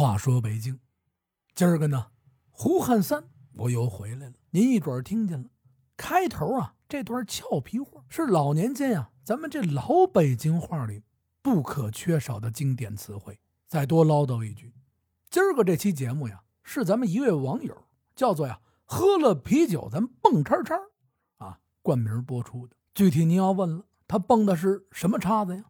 [0.00, 0.80] 话说北京，
[1.54, 2.06] 今儿个呢，
[2.48, 4.32] 胡汉三我又回来了。
[4.48, 5.50] 您一准听见了，
[5.94, 11.02] 开头啊这段俏皮话是老年间呀，咱们这老北京话里
[11.42, 13.38] 不可缺少的经典词汇。
[13.68, 14.72] 再多唠叨一句，
[15.28, 17.76] 今儿个这期节目呀，是咱们一位网友
[18.16, 20.80] 叫做呀喝了啤酒咱蹦叉叉
[21.36, 22.74] 啊冠名播出的。
[22.94, 25.64] 具体您要问了，他蹦的是什么叉子呀？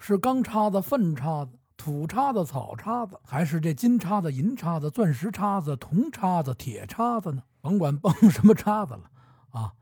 [0.00, 7.42] 是钢叉子、粪叉子、土叉子、草叉子，还是这金叉子、银叉子、钻石叉子、铜叉子、铁叉子呢？
[7.60, 9.10] 甭管蹦什么叉子了
[9.50, 9.72] 啊，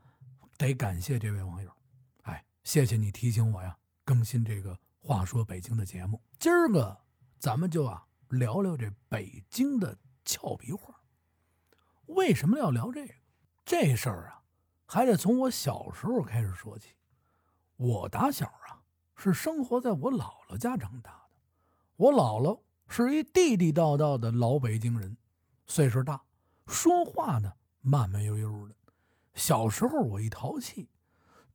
[0.57, 1.71] 得感谢这位网友。
[2.23, 6.21] 哎，谢谢你提醒我呀，更新这个话说北京的节目。
[6.37, 6.97] 今儿个
[7.39, 10.95] 咱们就啊聊聊这北京的俏皮话。
[12.07, 13.13] 为什么要聊这个？
[13.65, 14.41] 这事儿啊，
[14.85, 16.89] 还得从我小时候开始说起。
[17.77, 18.75] 我打小啊。
[19.17, 21.24] 是生活在我姥姥家长大，
[21.97, 25.15] 我姥姥是一地地道道的老北京人，
[25.65, 26.21] 岁数大，
[26.67, 28.75] 说话呢慢慢悠悠的。
[29.33, 30.89] 小时候我一淘气，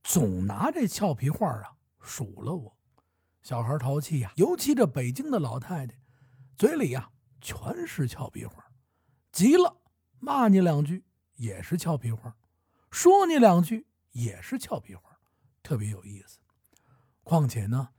[0.02, 2.76] 总拿这俏皮话啊数了我。
[3.42, 5.94] 小孩淘气呀，尤其这北京的老太太，
[6.56, 8.64] 嘴里呀全是俏皮话，
[9.32, 9.82] 急了
[10.18, 11.04] 骂你两句
[11.36, 12.34] 也是俏皮话，
[12.90, 15.18] 说你两句也是俏皮话，
[15.62, 16.38] 特别有意思。
[17.22, 17.90] 况且呢，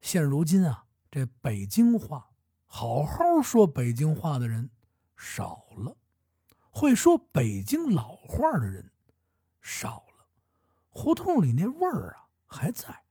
[0.00, 2.30] 现如今啊，这北京话
[2.66, 4.70] 好好说北京话的人
[5.16, 5.96] 少了，
[6.70, 8.92] 会说北京老话的人
[9.60, 10.26] 少了，
[10.88, 13.04] 胡同里那味儿啊还在，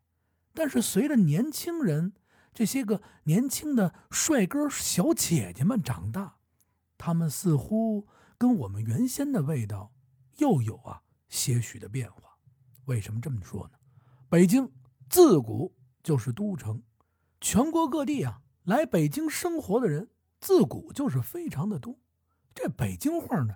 [0.53, 2.13] 但是随着年轻人
[2.53, 6.37] 这些个年轻的帅哥小姐姐们长大，
[6.97, 9.91] 他们似乎跟我们原先的味道
[10.37, 12.37] 又有啊些许的变化。
[12.85, 13.77] 为什么这么说呢？
[14.29, 14.71] 北京。
[15.09, 16.83] 自古就是都城，
[17.41, 20.09] 全国各地啊，来北京生活的人
[20.39, 21.97] 自古就是非常的多。
[22.53, 23.55] 这北京话呢，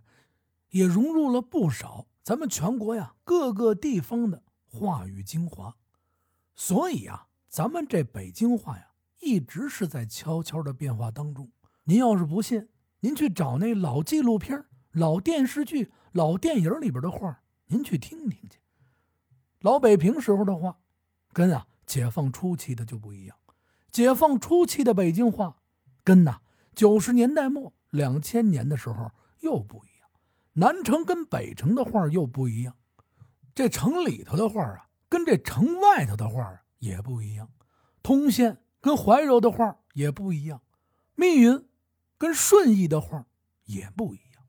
[0.70, 5.76] 也融入了不少咱们全国呀各个地方的话语精华。
[6.56, 11.52] 所以啊，咱们这北京话呀，一直是在悄悄的变化当中。
[11.84, 12.70] 您要是不信，
[13.02, 18.60] 您去找那老纪录片、老电视剧、老电影里边的话，您去听听去。
[19.60, 20.80] 老北平时候的话。
[21.34, 23.36] 跟啊，解放初期的就不一样。
[23.94, 25.62] 解放初期的北京话，
[26.04, 26.42] 跟呐
[26.74, 29.12] 九十年代末、两千年的时候
[29.42, 30.10] 又不一样。
[30.54, 32.76] 南城跟北城的话又不一样。
[33.54, 37.48] 这城里头的话啊，跟这城外头的话也不一样。
[38.02, 40.60] 通县跟怀柔的话也不一样。
[41.14, 41.70] 密云
[42.18, 43.28] 跟顺义的话
[43.66, 44.44] 也不一样。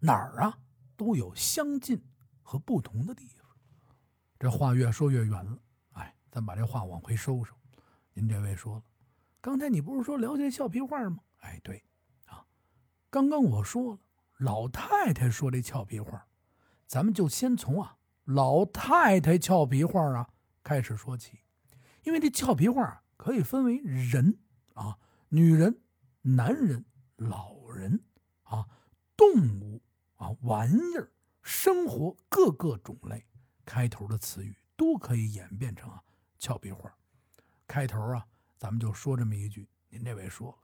[0.00, 0.58] 哪儿啊
[0.98, 2.04] 都有相近
[2.42, 3.48] 和不同的地方。
[4.38, 5.58] 这话越说越远了。
[5.92, 7.54] 哎咱把这话往回收收。
[8.14, 8.82] 您这位说了，
[9.40, 11.18] 刚才你不是说聊些俏皮话吗？
[11.38, 11.84] 哎，对，
[12.26, 12.46] 啊，
[13.10, 14.00] 刚刚我说了，
[14.38, 16.26] 老太太说这俏皮话，
[16.86, 20.28] 咱们就先从啊老太太俏皮话啊
[20.62, 21.40] 开始说起，
[22.04, 24.38] 因为这俏皮话可以分为人
[24.74, 24.98] 啊、
[25.28, 25.82] 女人、
[26.20, 26.84] 男人、
[27.16, 28.04] 老人
[28.44, 28.68] 啊、
[29.16, 29.82] 动物
[30.16, 31.10] 啊、玩意儿、
[31.42, 33.26] 生活各个种类
[33.64, 36.02] 开头的词语都可以演变成啊。
[36.38, 36.94] 俏皮话，
[37.72, 38.26] 开头啊，
[38.58, 39.66] 咱们就说这么一句。
[39.88, 40.62] 您这位说，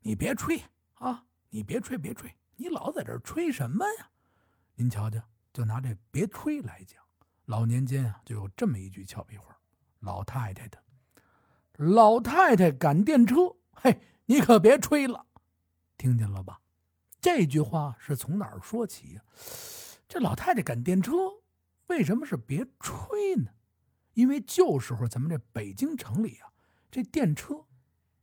[0.00, 0.58] 你别吹
[0.94, 4.08] 啊，你别吹，别吹，你老在这吹什么呀？
[4.74, 5.20] 您瞧瞧，
[5.52, 6.98] 就拿这“别吹”来讲，
[7.44, 9.54] 老年间啊，就有这么一句俏皮话，
[10.00, 10.82] 老太太的，
[11.74, 15.26] 老太太赶电车，嘿，你可别吹了，
[15.98, 16.62] 听见了吧？
[17.20, 19.22] 这句话是从哪儿说起呀？
[20.08, 21.12] 这老太太赶电车，
[21.88, 23.50] 为什么是别吹呢？
[24.16, 26.48] 因为旧时候咱们这北京城里啊，
[26.90, 27.66] 这电车，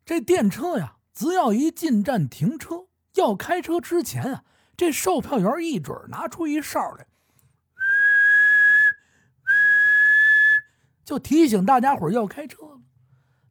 [0.04, 4.44] 这电车呀，只要一进站停车，要开车之前啊，
[4.76, 7.06] 这售票员一准拿出一哨来，
[11.06, 12.82] 就提醒大家伙要开车了。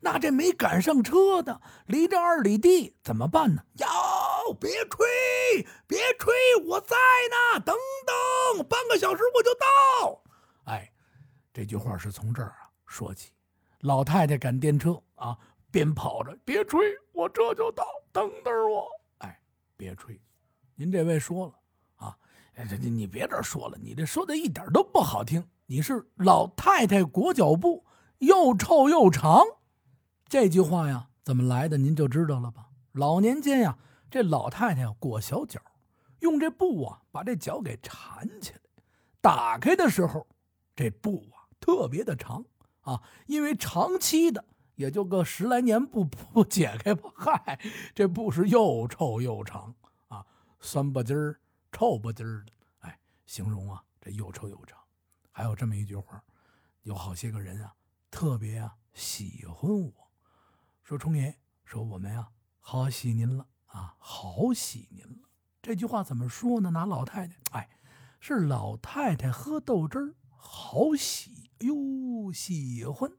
[0.00, 3.62] 那这没赶上车的，离这二里地怎么办呢？
[3.74, 3.86] 哟，
[4.60, 6.34] 别吹，别吹，
[6.66, 7.76] 我在呢，等
[8.56, 10.21] 等，半个小时我就到。
[11.52, 13.30] 这句话是从这儿啊说起，
[13.80, 15.38] 老太太赶电车啊，
[15.70, 16.80] 边跑着，别吹，
[17.12, 18.88] 我这就到，等等我。
[19.18, 19.38] 哎，
[19.76, 20.20] 别吹，
[20.74, 21.54] 您这位说了
[21.96, 22.16] 啊，
[22.54, 25.46] 哎，这你别这说了，你这说的一点都不好听。
[25.66, 27.84] 你是老太太裹脚布，
[28.18, 29.42] 又臭又长。
[30.26, 31.76] 这句话呀，怎么来的？
[31.76, 32.68] 您就知道了吧？
[32.92, 33.78] 老年间呀，
[34.10, 35.60] 这老太太裹小脚，
[36.20, 38.60] 用这布啊把这脚给缠起来，
[39.20, 40.26] 打开的时候，
[40.74, 41.41] 这布啊。
[41.62, 42.44] 特别的长
[42.80, 44.44] 啊，因为长期的
[44.74, 47.08] 也就个十来年不不解开吧。
[47.14, 47.60] 嗨，
[47.94, 49.72] 这布是又臭又长
[50.08, 50.26] 啊，
[50.58, 52.52] 酸不唧儿、臭不唧儿的。
[52.80, 54.76] 哎，形容啊，这又臭又长。
[55.30, 56.20] 还有这么一句话，
[56.82, 57.72] 有好些个人啊，
[58.10, 60.10] 特别啊喜欢我，
[60.82, 65.28] 说冲爷，说我们呀好喜您了啊，好喜您了。
[65.62, 66.70] 这句话怎么说呢？
[66.70, 67.70] 拿老太太，哎，
[68.18, 73.10] 是老太太喝豆汁儿，好喜，哟，喜欢。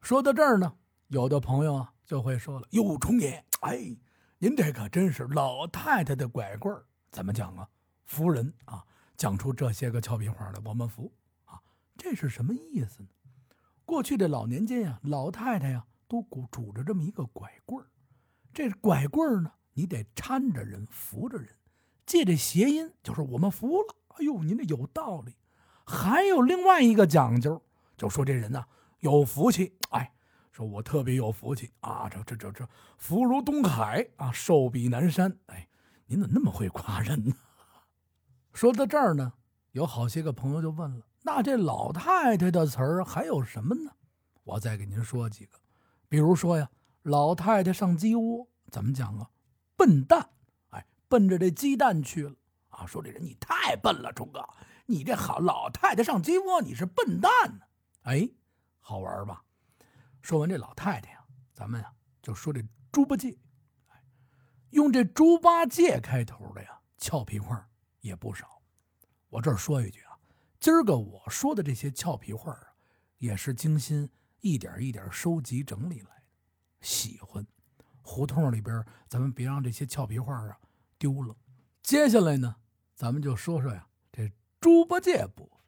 [0.00, 0.74] 说到这儿呢，
[1.08, 3.96] 有的朋友啊就会说了：“哟，冲爷，哎，
[4.38, 7.68] 您这可真是老太太的拐棍儿，怎么讲啊？
[8.04, 8.84] 服人啊！
[9.16, 11.12] 讲出这些个俏皮话来，我们服
[11.44, 11.60] 啊！
[11.96, 13.08] 这是什么意思呢？
[13.84, 17.88] 过去的老年间呀，老太太呀都拄拄着这么一个拐棍儿，
[18.52, 21.48] 这拐棍儿呢，你得搀着人，扶着人。”
[22.04, 23.96] 借这谐音，就是我们服了。
[24.08, 25.34] 哎呦，您这有道理。
[25.86, 27.62] 还有另外一个讲究，
[27.96, 28.64] 就说这人呢
[29.00, 29.76] 有福气。
[29.90, 30.12] 哎，
[30.50, 32.08] 说我特别有福气啊！
[32.08, 35.38] 这这这这福如东海啊，寿比南山。
[35.46, 35.68] 哎，
[36.06, 37.34] 您怎么那么会夸人呢？
[38.52, 39.34] 说到这儿呢，
[39.72, 43.92] 有好些个朋友就问了：那这老太太的词儿还有什么呢？
[44.44, 45.58] 我再给您说几个，
[46.08, 46.70] 比如说呀，
[47.02, 49.30] 老太太上鸡窝怎么讲啊？
[49.76, 50.30] 笨蛋。
[50.70, 52.34] 哎奔着这鸡蛋去了
[52.68, 52.86] 啊！
[52.86, 54.48] 说这人你太笨了，忠哥，
[54.86, 57.60] 你这好老太太上鸡窝，你是笨蛋呢？
[58.04, 58.26] 哎，
[58.80, 59.44] 好玩吧？
[60.22, 61.22] 说完这老太太呀，
[61.52, 61.92] 咱们呀
[62.22, 63.36] 就说这猪八戒，
[64.70, 67.68] 用这猪八戒开头的呀，俏皮话
[68.00, 68.62] 也不少。
[69.28, 70.18] 我这儿说一句啊，
[70.60, 72.74] 今儿个我说的这些俏皮话啊，
[73.18, 74.10] 也是精心
[74.40, 76.22] 一点一点收集整理来的，
[76.80, 77.46] 喜欢。
[78.02, 80.58] 胡同里边，咱们别让这些俏皮话啊。
[80.98, 81.34] 丢了，
[81.82, 82.56] 接下来呢，
[82.94, 84.30] 咱们就说说呀，这
[84.60, 85.58] 猪八戒部分。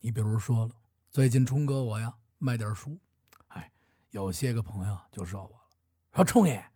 [0.00, 0.74] 你比如说了，
[1.14, 2.98] 最近冲哥我呀卖点书，
[3.46, 3.70] 哎，
[4.10, 5.64] 有些个朋友就说我了，
[6.12, 6.72] 说冲爷，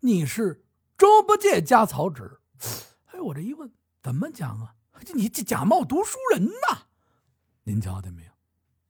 [0.00, 0.62] 你是
[0.98, 2.38] 猪八戒加草纸。
[3.06, 4.74] 哎，我这一问，怎么讲啊？
[5.14, 6.82] 你这假冒读书人呐？
[7.62, 8.32] 您瞧见没有？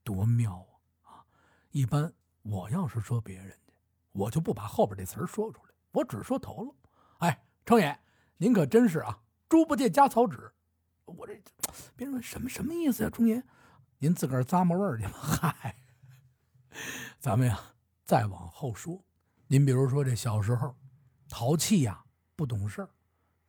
[0.02, 0.66] 多妙
[1.04, 1.12] 啊！
[1.12, 1.24] 啊，
[1.70, 2.12] 一般
[2.42, 3.74] 我要是说别人家，
[4.10, 6.74] 我就不把后边这词儿说出来，我只说头了。
[7.18, 7.96] 哎，冲爷。
[8.36, 10.52] 您可真是啊，猪八戒加草纸，
[11.04, 11.40] 我这
[11.94, 13.10] 别人问什么什么意思呀？
[13.10, 13.40] 冲爷，
[13.98, 15.12] 您自个儿咂摸味儿去吧。
[15.12, 15.76] 嗨，
[17.18, 17.60] 咱们呀
[18.04, 19.02] 再往后说，
[19.48, 20.74] 您比如说这小时候
[21.28, 22.04] 淘气呀，
[22.36, 22.88] 不懂事儿，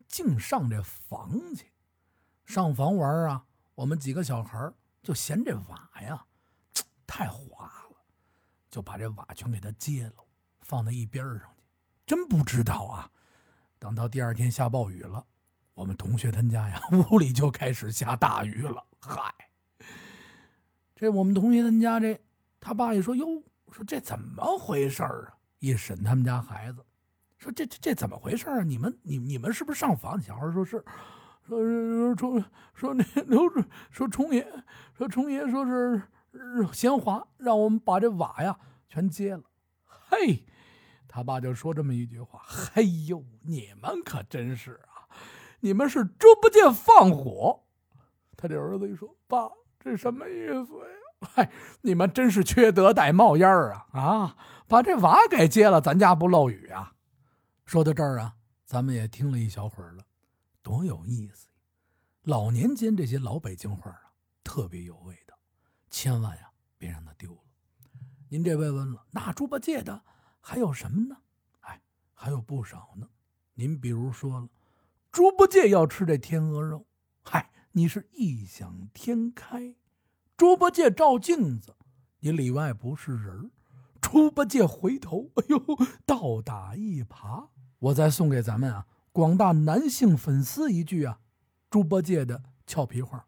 [0.07, 1.71] 净上这房去，
[2.45, 3.45] 上房玩啊。
[3.75, 6.25] 我们几个小孩就嫌这瓦呀
[7.05, 7.95] 太滑了，
[8.69, 10.15] 就把这瓦全给它揭了，
[10.61, 11.63] 放在一边上去。
[12.05, 13.11] 真不知道啊。
[13.77, 15.25] 等到第二天下暴雨了，
[15.75, 18.85] 我们同学他家呀，屋里就开始下大雨了。
[18.99, 19.33] 嗨，
[20.99, 22.19] 这我们同学他们家这
[22.59, 23.41] 他爸一说哟，
[23.71, 25.33] 说这怎么回事啊？
[25.59, 26.83] 一审他们家孩子，
[27.37, 28.63] 说这这这怎么回事啊？
[28.63, 30.21] 你们你你们是不是上房？
[30.21, 30.83] 小孩说是，
[31.47, 32.43] 说说冲
[32.73, 33.49] 说那刘
[33.89, 34.45] 说冲爷
[34.93, 36.01] 说冲爷说是
[36.73, 38.59] 嫌滑，让我们把这瓦呀
[38.89, 39.43] 全揭了。
[39.85, 40.43] 嘿。
[41.07, 45.07] 他爸就说这么一句话：“嘿呦，你们可真是啊！
[45.61, 47.63] 你们是猪八戒放火。”
[48.37, 49.49] 他这儿子一说：“爸，
[49.79, 50.95] 这什么意思呀？
[51.21, 53.87] 嗨，你们真是缺德带冒烟儿啊！
[53.91, 54.37] 啊，
[54.67, 56.93] 把这瓦给揭了，咱家不漏雨啊！”
[57.65, 58.35] 说到这儿啊，
[58.65, 60.03] 咱们也听了一小会儿了，
[60.61, 61.47] 多有意思！
[62.23, 64.11] 老年间这些老北京话啊，
[64.43, 65.37] 特别有味道，
[65.89, 67.41] 千万呀别让它丢了。
[68.27, 70.01] 您这位问了，那猪八戒的？
[70.39, 71.17] 还有什么呢？
[71.61, 71.81] 哎，
[72.13, 73.07] 还有不少呢。
[73.55, 74.47] 您比如说了，
[75.11, 76.85] 猪八戒要吃这天鹅肉，
[77.23, 79.75] 嗨，你是异想天开。
[80.39, 81.75] 猪八戒照镜子，
[82.21, 83.51] 你里外不是人
[83.99, 85.61] 猪八戒回头，哎呦，
[86.07, 87.49] 倒打一耙。
[87.79, 91.19] 我再送给咱们啊广大男性粉丝一句啊，
[91.69, 93.27] 猪八戒的俏皮话，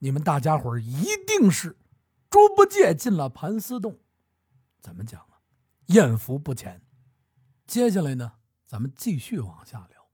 [0.00, 1.78] 你们大家伙一定是
[2.28, 4.00] 猪八戒进了盘丝洞。
[4.78, 5.40] 怎么讲啊？
[5.86, 6.82] 艳福不浅。
[7.66, 8.32] 接下来呢，
[8.66, 10.08] 咱们继续往下聊。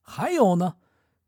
[0.00, 0.78] 还有呢，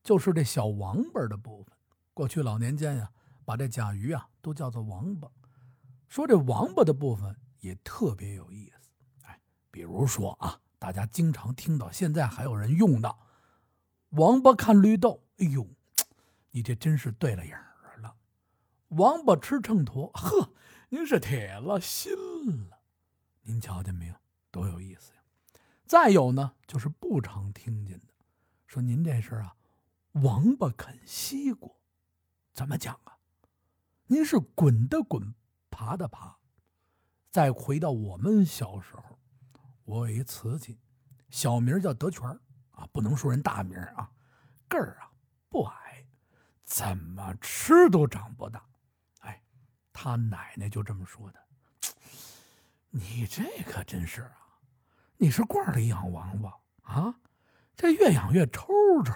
[0.03, 1.73] 就是这小王八的部分。
[2.13, 3.13] 过去老年间呀，
[3.45, 5.29] 把这甲鱼啊都叫做王八。
[6.09, 8.91] 说这王八的部分也特别有意思。
[9.23, 13.17] 哎，比如说啊，大家经常听到，现在还有人用的
[14.11, 15.25] “王八看绿豆”。
[15.39, 15.67] 哎呦，
[16.51, 18.17] 你这真是对了眼儿了。
[18.89, 20.53] 王八吃秤砣，呵，
[20.91, 22.13] 您是铁了心
[22.69, 22.79] 了。
[23.43, 24.15] 您瞧见没有，
[24.51, 25.21] 多有意思呀！
[25.85, 28.15] 再有呢，就是不常听见的，
[28.67, 29.57] 说您这是啊，
[30.13, 31.69] 王八啃西瓜，
[32.53, 33.19] 怎么讲啊？
[34.07, 35.35] 您是滚的滚，
[35.71, 36.37] 爬的爬，
[37.31, 39.19] 再回到我们小时候，
[39.85, 40.79] 我有一瓷器，
[41.31, 42.29] 小名叫德全
[42.73, 44.11] 啊，不能说人大名啊，
[44.69, 45.11] 个儿啊
[45.49, 46.07] 不矮，
[46.65, 48.63] 怎么吃都长不大。
[49.21, 49.43] 哎，
[49.91, 51.41] 他奶奶就这么说的。
[52.91, 54.37] 你这可真是啊，
[55.17, 57.15] 你是罐里养王八啊？
[57.75, 58.69] 这越养越抽
[59.03, 59.15] 抽，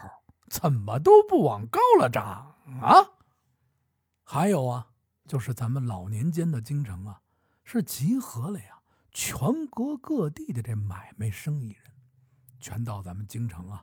[0.48, 3.04] 怎么都不往高了长啊？
[4.30, 4.90] 还有啊，
[5.26, 7.22] 就是咱们老年间的京城啊，
[7.64, 11.94] 是集合了呀全国各地的这买卖生意人，
[12.60, 13.82] 全到咱们京城啊，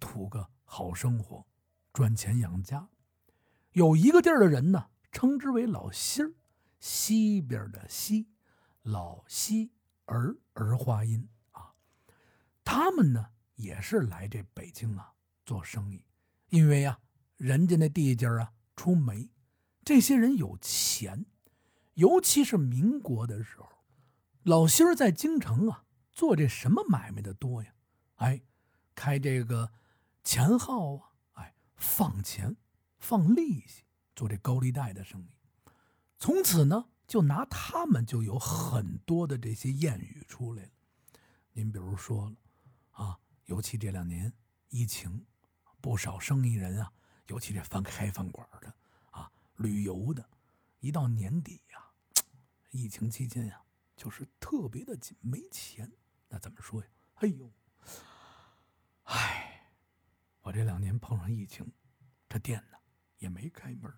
[0.00, 1.46] 图个好生活，
[1.92, 2.88] 赚钱养家。
[3.70, 6.32] 有一个地儿的人呢，称之为老西儿，
[6.80, 8.26] 西边的西，
[8.82, 9.70] 老西
[10.06, 11.72] 儿儿化音啊。
[12.64, 15.12] 他们呢，也是来这北京啊
[15.46, 16.04] 做生意，
[16.48, 16.98] 因为呀，
[17.36, 19.30] 人家那地界啊出煤，
[19.84, 21.26] 这些人有钱，
[21.94, 23.68] 尤其是民国的时候，
[24.42, 27.74] 老西儿在京城啊做这什么买卖的多呀？
[28.16, 28.42] 哎，
[28.94, 29.72] 开这个
[30.22, 32.56] 钱号啊，哎，放钱。
[32.96, 33.82] 放利息
[34.16, 35.36] 做这高利贷的生意，
[36.18, 40.70] 从此呢，就拿他们就有很多的这些谚语出来了。
[41.52, 42.36] 您比如说了，
[42.92, 44.32] 啊，尤其这两年
[44.70, 45.26] 疫情，
[45.82, 46.90] 不少生意人啊，
[47.26, 48.74] 尤其这饭开饭馆的，
[49.56, 50.28] 旅游的，
[50.80, 51.90] 一到年底呀，
[52.70, 53.64] 疫情期间呀，
[53.96, 55.90] 就是特别的紧，没钱。
[56.28, 56.88] 那怎么说呀？
[57.14, 57.52] 哎呦，
[59.04, 59.70] 唉，
[60.42, 61.72] 我这两年碰上疫情，
[62.28, 62.78] 这店呢。
[63.18, 63.90] 也没开门，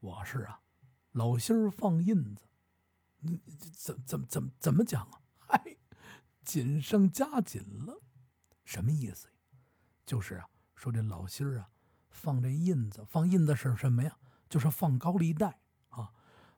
[0.00, 0.60] 我是啊，
[1.12, 2.42] 老心儿放印子，
[3.20, 3.40] 你
[3.72, 5.22] 怎怎怎么怎么讲啊？
[5.38, 5.78] 嗨，
[6.44, 8.02] 紧上加紧了，
[8.62, 9.34] 什么意思呀？
[10.04, 11.70] 就是啊，说这老心儿啊，
[12.10, 14.18] 放这印子，放印子是什么呀？
[14.52, 16.12] 就是放高利贷啊，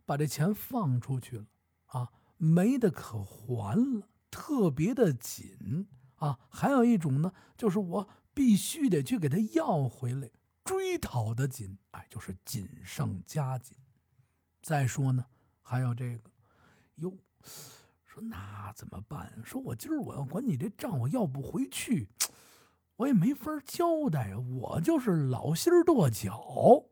[0.05, 1.47] 把这钱放出去了
[1.87, 5.87] 啊，没得可还了，特别的紧
[6.17, 6.41] 啊。
[6.51, 10.29] 还有一种呢，就是我必须得去给他要回来。
[10.65, 13.77] 追讨的紧，哎，就是紧上加紧。
[14.61, 15.25] 再说呢，
[15.63, 16.31] 还有这个，
[16.97, 17.17] 哟，
[18.05, 19.33] 说那怎么办？
[19.45, 22.09] 说我今儿我要管你这账，我要不回去，
[22.97, 24.35] 我也没法交代。
[24.35, 26.87] 我就是老心儿跺脚。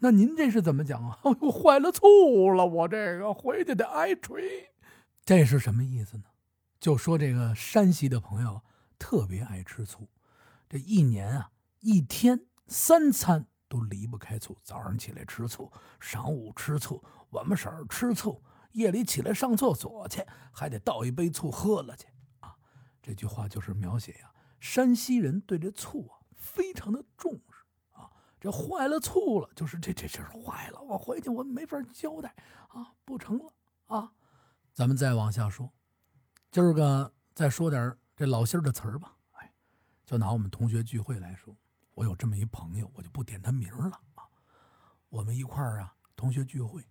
[0.00, 1.18] 那您这是怎么讲啊？
[1.40, 4.70] 我，坏了醋了，我这个回去得挨锤。
[5.24, 6.24] 这是什么意思呢？
[6.78, 8.62] 就说这个山西的朋友
[8.98, 10.08] 特别爱吃醋，
[10.68, 12.46] 这一年啊，一天。
[12.72, 18.40] 三餐都离不开醋，早上起来吃醋，晌午吃醋，晚不婶吃醋，
[18.70, 22.06] 夜里起来上厕所去还得倒一杯醋喝了去
[22.38, 22.54] 啊！
[23.02, 24.30] 这句话就是描写呀，
[24.60, 27.40] 山西人对这醋啊非常的重。
[28.40, 32.34] 这坏了醋了，就是这这这是坏了，我回去我没法交代
[32.68, 33.52] 啊，不成了
[33.86, 34.10] 啊！
[34.72, 35.70] 咱们再往下说，
[36.50, 39.14] 今儿个再说点这老心的词儿吧。
[39.32, 39.52] 哎，
[40.06, 41.54] 就拿我们同学聚会来说。
[41.92, 44.24] 我有这么一朋友，我就不点他名了啊。
[45.10, 46.82] 我们一块儿啊，同学聚会，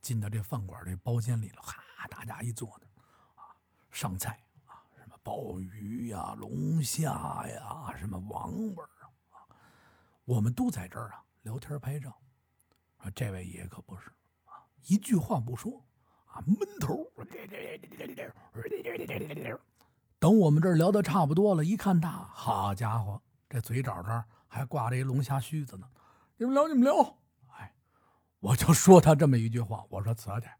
[0.00, 2.86] 进到这饭馆这包间里了，哈，大家一坐那
[3.42, 3.52] 啊，
[3.90, 8.82] 上菜啊，什么鲍鱼呀、龙虾呀，什么王八，
[10.26, 12.14] 我们都在这儿啊聊天拍照。
[12.98, 14.10] 啊，这位爷可不是
[14.44, 15.82] 啊，一句话不说
[16.26, 17.10] 啊，闷头。
[20.18, 24.24] 等我们这儿聊的差不多了，一看他，好家伙，这嘴角这儿。
[24.48, 25.86] 还挂着一龙虾须子呢，
[26.38, 27.18] 你们聊你们聊，
[27.58, 27.74] 哎，
[28.40, 30.56] 我就说他这么一句话，我说瓷太，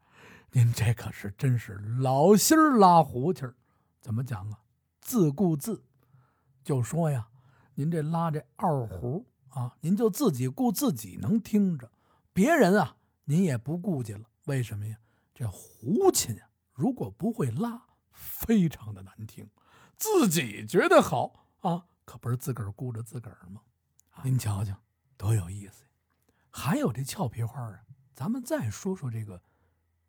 [0.51, 3.55] 您这可是真是老心儿拉胡琴儿，
[4.03, 4.61] 怎么讲啊？
[5.01, 5.83] 自顾自，
[6.63, 7.27] 就说呀，
[7.75, 9.25] 您这拉这二胡
[9.57, 11.91] 啊，您就自己顾自己能听着，
[12.35, 14.29] 别人啊，您也不顾及了。
[14.45, 14.99] 为什么呀？
[15.35, 19.49] 这胡琴啊，如果不会拉，非常的难听，
[19.97, 23.63] 自己觉得好啊，可不是自个儿顾着自个儿吗？
[24.23, 24.79] 您瞧瞧，
[25.17, 25.85] 多有意思！
[26.51, 27.81] 还有这俏皮话啊，
[28.15, 29.41] 咱们再说说这个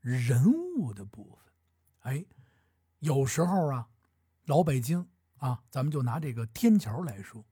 [0.01, 0.43] 人
[0.75, 1.53] 物的部分。
[2.01, 2.25] 哎，
[2.99, 3.87] 有时候啊，
[4.43, 7.45] 老北京啊，咱们就拿这个天桥来说，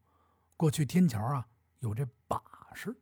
[0.57, 1.47] 过去天桥啊
[1.87, 2.41] 有这把
[2.73, 2.95] 式，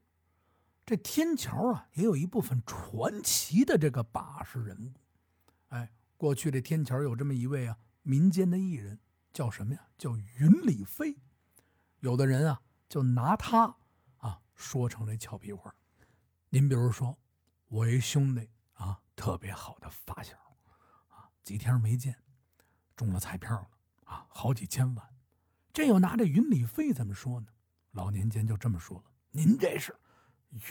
[0.86, 4.94] 这天桥啊也有一部分传奇的这个把式人物。
[5.70, 9.00] 哎，过去这天桥有这么一位啊，民间的艺人，
[9.32, 9.88] 叫什么呀？
[9.98, 11.18] 叫云里飞。
[12.00, 12.62] 有的人啊。
[12.90, 13.76] 就拿他
[14.18, 15.74] 啊说成了俏皮话。
[16.50, 17.18] 您比如说，
[17.66, 20.38] 我一兄弟啊，特别好的发小
[21.08, 22.16] 啊，几天没见，
[22.96, 23.68] 中了彩票了
[24.04, 25.16] 啊，好几千万。
[25.74, 27.48] 这又拿这云里飞怎么说呢？
[27.94, 29.96] 老年间就这么说了：“您这是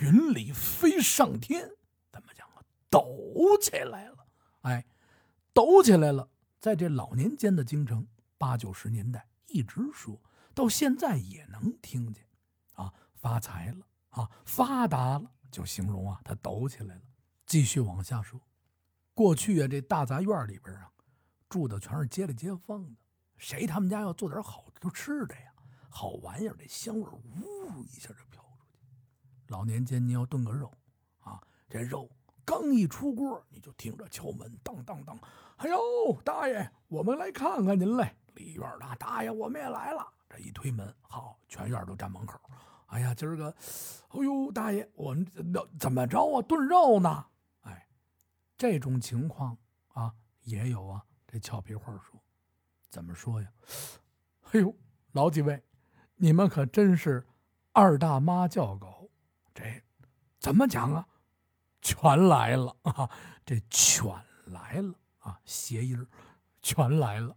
[0.00, 1.68] 云里飞上天，
[2.12, 2.62] 怎么讲啊？
[2.88, 4.26] 抖起来了，
[4.60, 4.86] 哎，
[5.52, 6.28] 抖起来了。
[6.60, 8.06] 在这老年间的京城，
[8.38, 10.20] 八九十年代一直说
[10.54, 12.24] 到现在也能听见，
[12.74, 13.86] 啊，发财了。
[14.12, 17.00] 啊，发达了，就形容啊，他抖起来了。
[17.46, 18.38] 继续往下说，
[19.14, 20.92] 过去啊，这大杂院里边啊，
[21.48, 23.00] 住的全是街里街坊的，
[23.38, 25.51] 谁他们家要做点好吃的呀，
[25.94, 28.78] 好玩意儿，这香味呜一下就飘出去。
[29.48, 30.72] 老年间你要炖个肉，
[31.20, 32.10] 啊，这肉。
[32.44, 35.16] 刚一出锅，你就听着敲门，当当当！
[35.58, 35.78] 哎呦，
[36.24, 38.16] 大爷，我们来看看您嘞。
[38.34, 40.04] 里院的大爷，我们也来了。
[40.28, 42.40] 这一推门，好，全院都站门口。
[42.86, 43.54] 哎呀，今儿个，
[44.08, 45.24] 哎呦，大爷，我们
[45.78, 46.42] 怎么着啊？
[46.42, 47.26] 炖肉呢？
[47.60, 47.86] 哎，
[48.56, 49.56] 这种情况
[49.88, 50.12] 啊，
[50.44, 51.04] 也有啊。
[51.28, 52.20] 这俏皮话说，
[52.88, 53.52] 怎么说呀？
[54.50, 54.74] 哎呦，
[55.12, 55.62] 老几位，
[56.22, 57.26] 你们可真是
[57.72, 59.10] 二大妈叫狗。
[59.52, 59.82] 这
[60.38, 61.08] 怎么讲啊？
[61.80, 63.10] 全来了啊！
[63.44, 64.08] 这全
[64.44, 65.40] 来了啊！
[65.44, 66.06] 谐音
[66.60, 67.36] 全来了。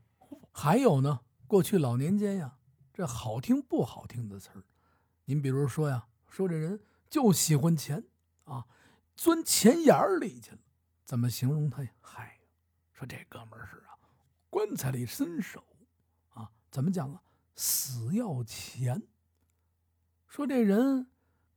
[0.51, 2.59] 还有呢，过去老年间呀，
[2.93, 4.61] 这好听不好听的词儿，
[5.23, 8.03] 您比如说呀，说这人就喜欢钱
[8.43, 8.67] 啊，
[9.15, 10.59] 钻钱眼里去了，
[11.03, 11.89] 怎么形容他呀？
[12.01, 12.37] 嗨，
[12.93, 13.97] 说这哥们儿是啊，
[14.51, 15.63] 棺材里伸手
[16.35, 17.19] 啊，怎么讲啊？
[17.55, 19.01] 死要钱。
[20.27, 21.07] 说这人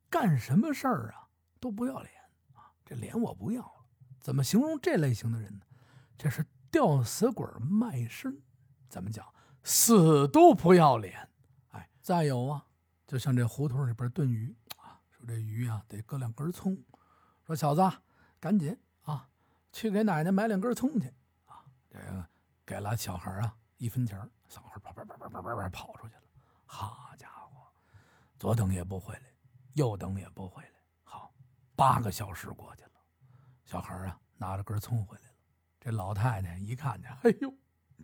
[0.08, 1.28] 干什么事儿啊，
[1.58, 2.12] 都不要脸
[2.54, 2.70] 啊。
[2.84, 3.86] 这脸我不要了，
[4.20, 5.64] 怎么形容这类型的人呢？
[6.16, 8.40] 这是吊死鬼卖身，
[8.88, 9.26] 怎么讲？
[9.64, 11.28] 死都不要脸。
[11.70, 12.66] 哎，再有啊，
[13.06, 16.76] 就像这胡同里边炖鱼啊，说这鱼啊得搁两根葱，
[17.44, 17.82] 说小子
[18.38, 19.28] 赶紧啊，
[19.72, 21.12] 去给奶奶买两根葱去
[21.46, 21.64] 啊。
[21.90, 22.26] 这个
[22.64, 24.18] 给了小孩啊一分钱，
[24.48, 26.22] 小孩跑跑跑跑跑跑跑出去了。
[26.66, 27.66] 好家伙，
[28.38, 29.22] 左等也不回来，
[29.74, 30.70] 右等也不回来。
[31.02, 31.32] 好
[31.74, 32.90] 八个小时过去了，
[33.64, 35.34] 小孩啊拿着根葱回来了。
[35.80, 37.54] 这老太太一看见，哎呦，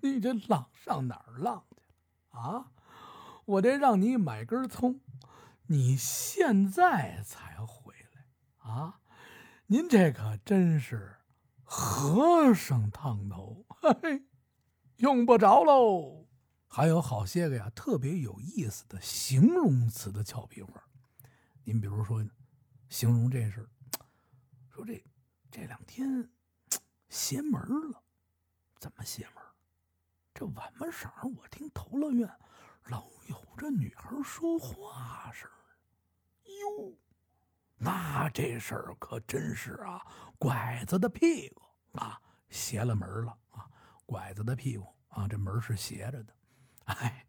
[0.00, 2.72] 你这浪上哪儿浪去了啊？
[3.44, 5.00] 我这让你买根葱，
[5.66, 9.00] 你现在才回来啊？
[9.66, 11.16] 您这可真是
[11.64, 14.24] 和尚烫头，嘿嘿，
[14.96, 16.26] 用不着喽。
[16.66, 20.82] 还有好些个呀，特别有意思的形容词的俏皮话，
[21.64, 22.24] 您比如说。
[22.90, 23.68] 形容这事儿
[24.70, 25.02] 说这
[25.50, 26.30] 这两天
[27.08, 28.00] 邪门了，
[28.78, 29.42] 怎么邪门？
[30.32, 32.30] 这晚上我听头乐院
[32.84, 35.50] 老有这女孩说话声
[36.44, 36.92] 哟，
[37.78, 40.06] 那这事儿可真是啊，
[40.38, 41.62] 拐子的屁股
[41.98, 43.68] 啊，邪了门了啊，
[44.06, 46.34] 拐子的屁股啊，这门是斜着的，
[46.86, 47.26] 哎，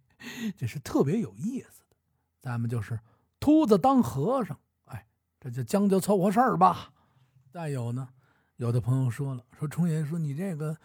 [0.58, 1.96] 这是特别有意思的。
[2.42, 3.00] 咱们就是
[3.40, 4.60] 秃子当和尚。
[4.86, 5.08] 哎
[5.40, 6.94] 这就将就凑合事儿吧。
[7.50, 8.10] 再有呢，
[8.58, 10.78] 有的朋友说了，说崇爷说你这个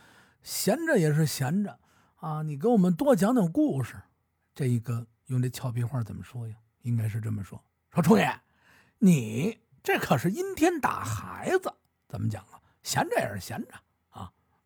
[0.43, 1.79] 闲着也是闲着
[2.17, 3.97] 啊，你给我们多讲讲故事。
[4.55, 6.57] 这一个用这俏皮话怎么说呀？
[6.83, 8.41] 应该是这么说：说崇爷，
[8.99, 11.73] 你这可是阴天打孩子，
[12.09, 12.61] 怎么讲啊？
[12.83, 13.75] 闲着也是闲着，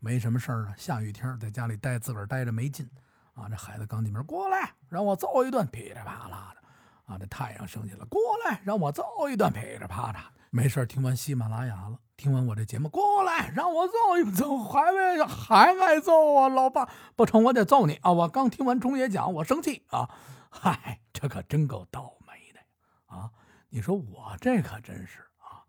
[0.04, 0.74] 没什么事儿啊。
[0.76, 2.86] 下雨天在家里待，自个儿待着没劲
[3.32, 3.48] 啊。
[3.48, 6.60] 这孩子刚进门，过来让我揍一顿，噼里啪啦的。
[7.06, 10.30] 啊，这太阳升起了，过来让我揍一顿，噼里啪啦。
[10.50, 16.86] 没事听完喜马拉雅了，听完我这节目，过来让我揍一揍，还没还爱揍啊，老爸，
[17.16, 18.12] 不成，我得揍你啊！
[18.12, 20.08] 我刚听完钟爷讲，我生气啊！
[20.50, 22.60] 嗨，这可真够倒霉的
[23.06, 23.30] 啊！
[23.70, 25.64] 你说我这可真是啊，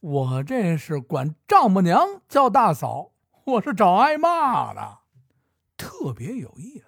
[0.00, 3.11] 我这是管丈母娘叫大嫂，
[3.44, 4.98] 我是找挨骂的，
[5.76, 6.86] 特别有意思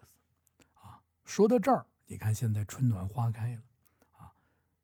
[0.74, 1.02] 啊！
[1.24, 3.62] 说到这儿，你看现在春暖花开了。
[4.12, 4.32] 啊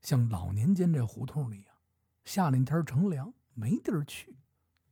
[0.00, 1.76] 像老年间这胡同里啊，
[2.24, 4.36] 夏令天乘凉没地儿去，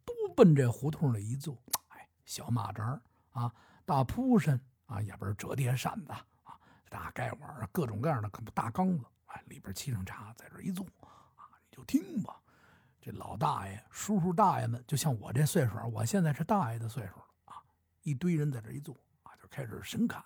[0.04, 1.58] 都奔这胡同里一坐。
[1.88, 3.52] 哎，小马扎啊，
[3.84, 12.40] 大铺身啊，也不是折叠扇子啊，大盖碗啊，各种各样的大缸子，哎，里边沏上茶，在这一坐啊，你就听吧。
[13.00, 17.62] 这老大爷、叔叔大爷们，就像我这岁数，我现在是大爷的岁数了啊，
[18.02, 20.22] 一堆人在这一坐啊，就开始神侃。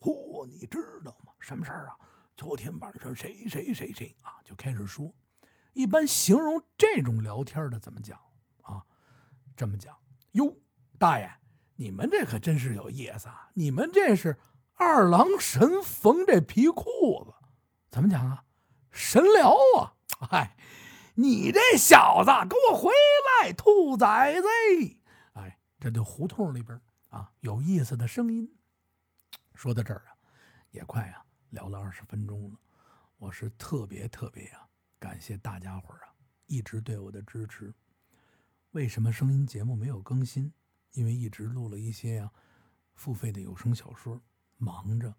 [0.00, 1.32] 嚯，你知道吗？
[1.40, 1.96] 什么事儿啊？
[2.36, 5.12] 昨天晚上谁谁谁谁啊，就开始说。
[5.72, 8.18] 一般形容这种聊天的怎么讲
[8.62, 8.84] 啊？
[9.56, 9.96] 这么讲
[10.32, 10.56] 哟，
[10.98, 11.30] 大爷，
[11.76, 13.50] 你们这可真是有意思啊！
[13.54, 14.38] 你们这是
[14.74, 17.34] 二郎神缝这皮裤子，
[17.90, 18.44] 怎么讲啊？
[18.90, 19.94] 神聊啊！
[20.30, 20.56] 哎，
[21.14, 22.90] 你这小子给我回
[23.42, 24.48] 来，兔崽子！
[25.34, 28.52] 哎，这就胡同里边啊有意思的声音。
[29.54, 30.16] 说到这儿啊，
[30.70, 31.24] 也快啊。
[31.50, 32.58] 聊了二十分钟了，
[33.16, 36.12] 我是特别特别啊，感谢大家伙儿啊，
[36.46, 37.72] 一直对我的支持。
[38.72, 40.52] 为什么声音节目没有更新？
[40.94, 42.28] 因为一直录了一些呀
[42.96, 44.20] 付费的有声小说，
[44.56, 45.14] 忙着，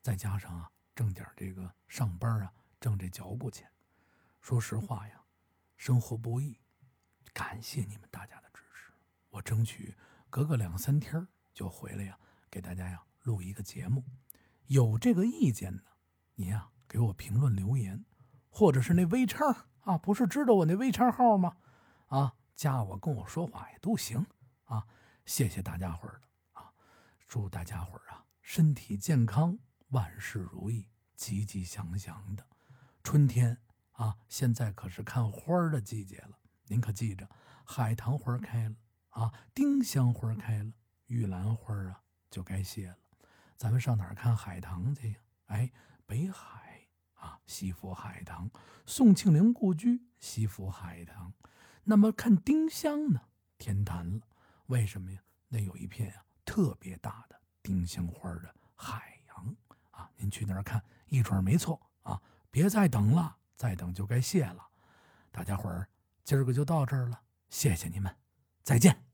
[0.00, 3.68] 再加上啊挣点这个上班啊挣这脚步钱。
[4.40, 5.19] 说实话呀，
[5.80, 6.60] 生活不易，
[7.32, 8.92] 感谢你们大家的支持。
[9.30, 9.96] 我争取
[10.28, 12.18] 隔个两三天就回来呀，
[12.50, 14.04] 给大家呀录一个节目。
[14.66, 15.82] 有这个意见呢，
[16.34, 18.04] 您呀给我评论留言，
[18.50, 21.56] 或者是那微叉啊，不是知道我那微叉号吗？
[22.08, 24.26] 啊，加我跟我说话也都行
[24.64, 24.86] 啊。
[25.24, 26.74] 谢谢大家伙儿的啊，
[27.26, 32.46] 祝大家伙儿啊身体健康，万事如意，吉吉祥祥的。
[33.02, 33.56] 春天
[34.00, 37.28] 啊，现在可是看花的季节了，您可记着，
[37.66, 38.74] 海棠花开了
[39.10, 40.72] 啊，丁香花开了，
[41.08, 42.96] 玉兰花啊就该谢了。
[43.58, 45.18] 咱们上哪儿看海棠去呀？
[45.48, 45.70] 哎，
[46.06, 48.50] 北海啊，西府海棠，
[48.86, 51.34] 宋庆龄故居西府海棠。
[51.84, 53.20] 那么看丁香呢？
[53.58, 54.26] 天坛了，
[54.68, 55.20] 为什么呀？
[55.48, 59.54] 那有一片啊特别大的丁香花的海洋
[59.90, 62.18] 啊，您去那儿看一准没错啊！
[62.50, 64.66] 别再等了，再等就该谢了。
[65.30, 65.86] 大家伙儿，
[66.24, 67.20] 今儿个就到这儿了，
[67.50, 68.10] 谢谢你们，
[68.62, 69.09] 再见。